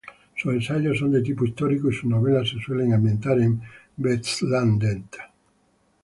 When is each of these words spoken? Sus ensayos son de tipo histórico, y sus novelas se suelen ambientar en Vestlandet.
Sus 0.35 0.51
ensayos 0.51 0.97
son 0.97 1.11
de 1.11 1.21
tipo 1.21 1.45
histórico, 1.45 1.87
y 1.87 1.93
sus 1.93 2.05
novelas 2.05 2.49
se 2.49 2.59
suelen 2.59 2.91
ambientar 2.91 3.39
en 3.39 3.61
Vestlandet. 3.97 5.15